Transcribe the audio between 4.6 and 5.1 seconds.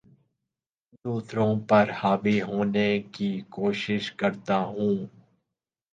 ہوں